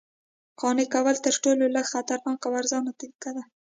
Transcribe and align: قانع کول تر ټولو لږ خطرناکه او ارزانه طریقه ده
قانع 0.59 0.85
کول 0.93 1.15
تر 1.25 1.35
ټولو 1.43 1.63
لږ 1.75 1.85
خطرناکه 1.93 2.45
او 2.47 2.51
ارزانه 2.59 2.91
طریقه 2.99 3.29
ده 3.35 3.43